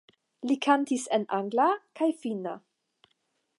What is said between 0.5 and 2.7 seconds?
Li kantis en angla kaj finna.